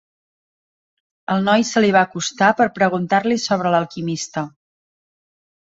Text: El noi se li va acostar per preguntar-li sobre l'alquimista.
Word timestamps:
El 1.35 1.45
noi 1.49 1.67
se 1.73 1.83
li 1.85 1.93
va 1.97 2.03
acostar 2.09 2.49
per 2.63 2.69
preguntar-li 2.81 3.39
sobre 3.47 3.77
l'alquimista. 3.79 4.47